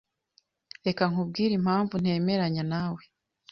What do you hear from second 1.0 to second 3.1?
nkubwire impamvu ntemeranya nawe.